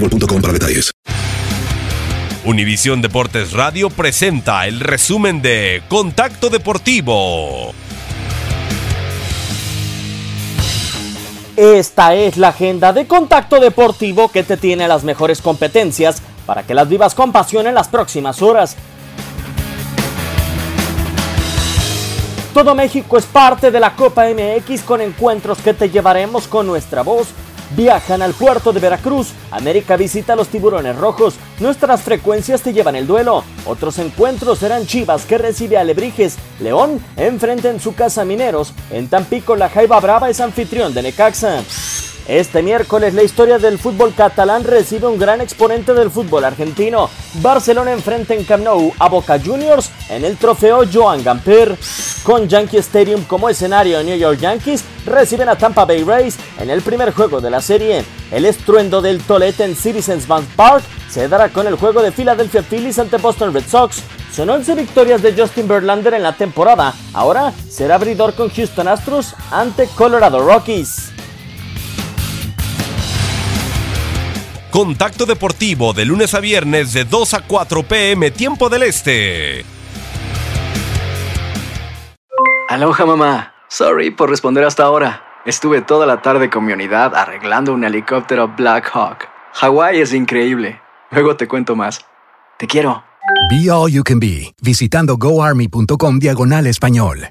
[0.00, 0.92] boostmobile.com para detalles.
[2.44, 7.74] Univisión Deportes Radio presenta el resumen de Contacto Deportivo.
[11.56, 16.74] Esta es la agenda de Contacto Deportivo que te tiene las mejores competencias para que
[16.74, 18.76] las vivas con pasión en las próximas horas.
[22.54, 27.02] Todo México es parte de la Copa MX con encuentros que te llevaremos con nuestra
[27.02, 27.28] voz.
[27.74, 32.96] Viajan al puerto de Veracruz, América visita a los tiburones rojos, nuestras frecuencias te llevan
[32.96, 33.42] el duelo.
[33.64, 39.08] Otros encuentros serán Chivas que recibe a Lebrijes, León enfrenta en su casa Mineros, en
[39.08, 41.64] Tampico la Jaiba Brava es anfitrión de Necaxa.
[42.28, 47.08] Este miércoles la historia del fútbol catalán recibe un gran exponente del fútbol argentino.
[47.34, 51.76] Barcelona enfrenta en Camp Nou a Boca Juniors en el trofeo Joan Gamper.
[52.24, 56.82] Con Yankee Stadium como escenario, New York Yankees reciben a Tampa Bay Rays en el
[56.82, 58.04] primer juego de la serie.
[58.32, 62.64] El estruendo del Tolete en Citizens Bank Park se dará con el juego de Philadelphia
[62.64, 64.02] Phillies ante Boston Red Sox.
[64.32, 66.92] Son 11 victorias de Justin Verlander en la temporada.
[67.14, 71.15] Ahora será abridor con Houston Astros ante Colorado Rockies.
[74.76, 79.64] Contacto Deportivo de lunes a viernes de 2 a 4 pm tiempo del este.
[82.68, 83.54] Aloha mamá.
[83.68, 85.24] Sorry por responder hasta ahora.
[85.46, 89.26] Estuve toda la tarde con mi unidad arreglando un helicóptero Black Hawk.
[89.54, 90.78] Hawái es increíble.
[91.10, 92.04] Luego te cuento más.
[92.58, 93.02] Te quiero.
[93.48, 97.30] Be All You Can Be, visitando goarmy.com diagonal español.